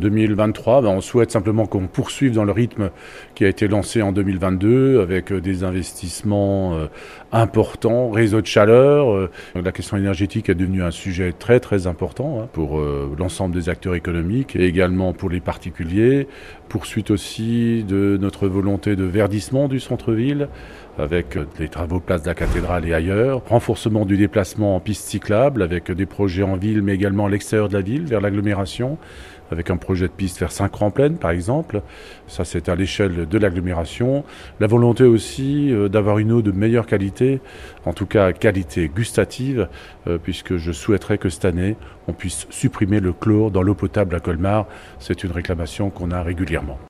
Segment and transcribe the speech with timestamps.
[0.00, 2.90] 2023, ben, on souhaite simplement qu'on poursuive dans le rythme
[3.34, 6.86] qui a été lancé en 2022 avec euh, des investissements euh,
[7.32, 9.12] importants, réseau de chaleur.
[9.12, 12.80] Euh, la question énergétique est devenue un sujet très très important hein, pour
[13.18, 16.28] l'ensemble des acteurs économiques et également pour les particuliers.
[16.68, 20.48] Poursuite aussi de notre volonté de verdissement du centre-ville
[20.98, 23.42] avec des travaux place de la cathédrale et ailleurs.
[23.46, 27.68] Renforcement du déplacement en piste cyclable avec des projets en ville mais également à l'extérieur
[27.68, 28.98] de la ville, vers l'agglomération,
[29.50, 31.80] avec un projet de piste vers Saint-Cran-Plaine par exemple.
[32.26, 34.24] Ça c'est à l'échelle de l'agglomération.
[34.58, 37.40] La volonté aussi euh, d'avoir une eau de meilleure qualité,
[37.84, 39.68] en tout cas qualité gustative,
[40.08, 41.76] euh, puisque je souhaiterais que cette année
[42.08, 44.66] on puisse supprimer le chlore dans l'eau potable à Colmar.
[44.98, 46.78] C'est une réclamation qu'on a régulièrement.